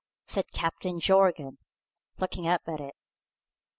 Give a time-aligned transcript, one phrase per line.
[0.25, 1.59] said Captain Jorgan,
[2.17, 2.95] looking up at it.